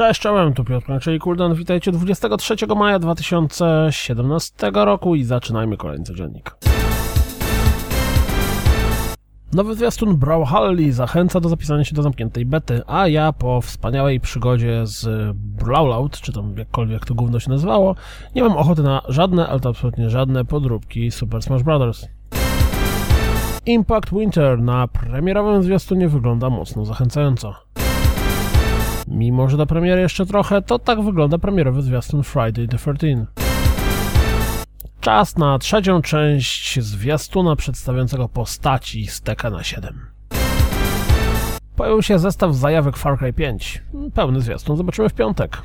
Cześć, 0.00 0.20
czołem, 0.20 0.54
tu 0.54 0.64
Piotr, 0.64 0.86
czyli 1.00 1.18
Kuldan. 1.18 1.54
Witajcie 1.54 1.92
23 1.92 2.54
maja 2.76 2.98
2017 2.98 4.70
roku 4.74 5.14
i 5.14 5.24
zaczynajmy 5.24 5.76
kolejny 5.76 6.04
codziennik. 6.04 6.56
Nowy 9.52 9.74
zwiastun 9.74 10.16
Brawlhalla 10.16 10.92
zachęca 10.92 11.40
do 11.40 11.48
zapisania 11.48 11.84
się 11.84 11.94
do 11.94 12.02
zamkniętej 12.02 12.46
bety, 12.46 12.82
a 12.86 13.08
ja 13.08 13.32
po 13.32 13.60
wspaniałej 13.60 14.20
przygodzie 14.20 14.80
z 14.84 15.30
Brawlout, 15.34 16.20
czy 16.20 16.32
tam 16.32 16.54
jakkolwiek 16.58 17.04
to 17.06 17.14
gówno 17.14 17.40
się 17.40 17.50
nazywało, 17.50 17.94
nie 18.34 18.42
mam 18.42 18.56
ochoty 18.56 18.82
na 18.82 19.02
żadne, 19.08 19.48
ale 19.48 19.60
to 19.60 19.68
absolutnie 19.68 20.10
żadne 20.10 20.44
podróbki 20.44 21.10
Super 21.10 21.42
Smash 21.42 21.62
Bros. 21.62 22.08
Impact 23.66 24.10
Winter 24.10 24.58
na 24.62 24.88
premierowym 24.88 25.62
zwiastunie 25.62 26.08
wygląda 26.08 26.50
mocno 26.50 26.84
zachęcająco. 26.84 27.54
Mimo, 29.20 29.48
że 29.48 29.56
do 29.56 29.66
premiery 29.66 30.00
jeszcze 30.00 30.26
trochę, 30.26 30.62
to 30.62 30.78
tak 30.78 31.02
wygląda 31.02 31.38
premierowy 31.38 31.82
zwiastun 31.82 32.22
Friday 32.22 32.68
the 32.68 32.76
13. 32.78 33.26
Czas 35.00 35.36
na 35.36 35.58
trzecią 35.58 36.02
część 36.02 36.80
zwiastuna 36.80 37.56
przedstawiającego 37.56 38.28
postaci 38.28 39.06
z 39.06 39.20
Tekkena 39.20 39.62
7. 39.62 40.00
Pojawił 41.76 42.02
się 42.02 42.18
zestaw 42.18 42.54
zajawek 42.54 42.96
Far 42.96 43.18
Cry 43.18 43.32
5. 43.32 43.82
Pełny 44.14 44.40
zwiastun 44.40 44.76
zobaczymy 44.76 45.08
w 45.08 45.14
piątek. 45.14 45.62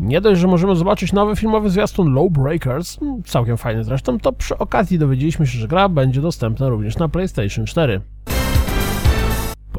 Nie 0.00 0.20
dość, 0.20 0.40
że 0.40 0.46
możemy 0.46 0.76
zobaczyć 0.76 1.12
nowy 1.12 1.36
filmowy 1.36 1.70
zwiastun 1.70 2.14
Lowbreakers, 2.14 2.98
całkiem 3.24 3.56
fajny 3.56 3.84
zresztą, 3.84 4.18
to 4.18 4.32
przy 4.32 4.58
okazji 4.58 4.98
dowiedzieliśmy 4.98 5.46
się, 5.46 5.58
że 5.58 5.68
gra 5.68 5.88
będzie 5.88 6.20
dostępna 6.20 6.68
również 6.68 6.98
na 6.98 7.08
PlayStation 7.08 7.66
4. 7.66 8.00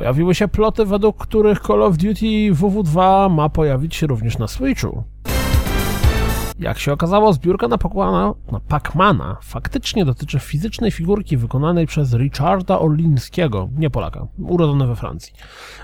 Pojawiły 0.05 0.35
się 0.35 0.47
ploty, 0.47 0.85
według 0.85 1.17
których 1.17 1.59
Call 1.59 1.83
of 1.83 1.97
Duty 1.97 2.53
WW2 2.53 3.29
ma 3.29 3.49
pojawić 3.49 3.95
się 3.95 4.07
również 4.07 4.37
na 4.37 4.47
Switchu. 4.47 5.03
Jak 6.59 6.79
się 6.79 6.93
okazało, 6.93 7.33
zbiórka 7.33 7.67
na 7.67 7.77
Pacmana, 7.77 8.33
na 8.51 8.59
Pacmana 8.59 9.37
faktycznie 9.41 10.05
dotyczy 10.05 10.39
fizycznej 10.39 10.91
figurki 10.91 11.37
wykonanej 11.37 11.87
przez 11.87 12.13
Richarda 12.13 12.79
Orlińskiego, 12.79 13.69
nie 13.77 13.89
Polaka, 13.89 14.27
urodzony 14.39 14.87
we 14.87 14.95
Francji. 14.95 15.33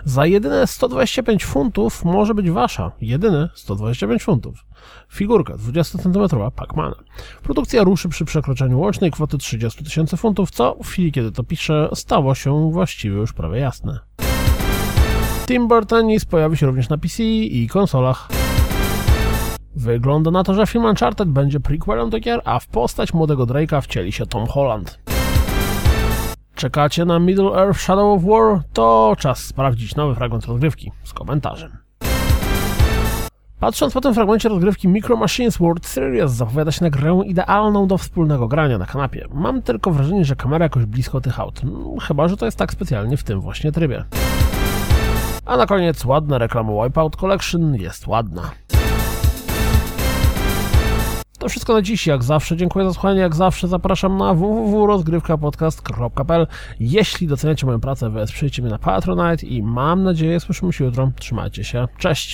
Za 0.06 0.26
jedyne 0.26 0.68
125 0.68 1.46
funtów 1.46 2.06
może 2.06 2.34
być 2.34 2.52
wasza, 2.52 2.92
jedyne 3.02 3.50
125 3.56 4.24
funtów. 4.24 4.66
Figurka 5.10 5.58
20 5.58 5.98
cm 5.98 6.52
Pacmana. 6.56 6.96
Produkcja 7.44 7.84
ruszy 7.84 8.10
przy 8.10 8.26
przekroczeniu 8.26 8.80
łącznej 8.80 9.12
kwoty 9.12 9.38
30 9.38 9.84
tysięcy 9.84 10.18
funtów, 10.18 10.52
co 10.52 10.76
w 10.84 10.88
chwili 10.88 11.12
kiedy 11.12 11.32
to 11.32 11.44
piszę 11.44 11.90
stało 11.94 12.36
się 12.36 12.72
właściwie 12.72 13.16
już 13.16 13.34
prawie 13.34 13.60
jasne. 13.60 14.11
Timber 15.52 15.86
Tennis 15.86 16.26
pojawi 16.26 16.58
się 16.58 16.66
również 16.66 16.90
na 16.90 16.98
PC 16.98 17.24
i 17.24 17.68
konsolach. 17.68 18.28
Wygląda 19.76 20.32
na 20.32 20.44
to, 20.44 20.54
że 20.54 20.68
film 20.68 20.86
Uncharted 20.86 21.30
będzie 21.30 21.60
prequelem 21.60 22.10
do 22.10 22.20
gier, 22.20 22.42
a 22.46 22.60
w 22.60 22.68
postać 22.68 23.14
młodego 23.14 23.46
Drake'a 23.46 23.82
wcieli 23.82 24.12
się 24.12 24.26
Tom 24.26 24.48
Holland. 24.48 25.00
Czekacie 26.56 27.06
na 27.06 27.20
Middle 27.20 27.52
Earth 27.52 27.80
Shadow 27.80 28.18
of 28.18 28.24
War? 28.24 28.62
To 28.74 29.16
czas 29.20 29.44
sprawdzić 29.44 29.96
nowy 29.96 30.16
fragment 30.16 30.46
rozgrywki 30.46 30.92
z 31.04 31.14
komentarzem. 31.14 31.78
Patrząc 33.60 33.94
po 33.94 34.02
tym 34.02 34.14
fragmencie 34.14 34.50
rozgrywki 34.50 34.88
Micro 34.88 35.16
Machines 35.16 35.58
World 35.58 35.86
Series 35.86 36.32
zapowiada 36.32 36.72
się 36.72 36.84
na 36.84 36.90
grę 36.90 37.22
idealną 37.26 37.88
do 37.88 37.98
wspólnego 37.98 38.48
grania 38.48 38.78
na 38.78 38.86
kanapie. 38.86 39.28
Mam 39.34 39.62
tylko 39.62 39.92
wrażenie, 39.92 40.26
że 40.26 40.36
kamera 40.36 40.66
jakoś 40.66 40.86
blisko 40.86 41.22
tych 41.22 41.40
aut. 41.40 41.60
Hmm, 41.62 42.00
Chyba, 42.00 42.28
że 42.28 42.38
to 42.38 42.46
jest 42.46 42.58
tak 42.58 42.72
specjalnie 42.72 43.18
w 43.18 43.24
tym 43.24 43.42
właśnie 43.42 43.72
trybie. 43.72 44.06
A 45.46 45.58
na 45.58 45.66
koniec 45.66 46.06
ładna 46.06 46.38
reklama 46.38 46.84
Wipeout 46.84 47.16
Collection 47.16 47.76
jest 47.76 48.08
ładna. 48.08 48.52
To 51.40 51.50
wszystko 51.50 51.74
na 51.74 51.82
dziś, 51.82 52.08
jak 52.08 52.24
zawsze. 52.24 52.58
Dziękuję 52.58 52.86
za 52.86 52.94
słuchanie, 52.94 53.20
jak 53.20 53.36
zawsze 53.36 53.68
zapraszam 53.68 54.18
na 54.18 54.34
www.rozgrywkapodcast.pl 54.34 56.48
Jeśli 56.80 57.28
doceniacie 57.28 57.66
moją 57.66 57.80
pracę, 57.80 58.10
wesprzyjcie 58.10 58.62
mnie 58.62 58.72
na 58.72 58.78
Patronite 58.78 59.46
i 59.46 59.64
mam 59.64 60.04
nadzieję 60.04 60.40
słyszymy 60.40 60.74
się 60.74 60.86
jutro. 60.86 61.12
Trzymajcie 61.20 61.64
się, 61.64 61.88
cześć! 61.98 62.30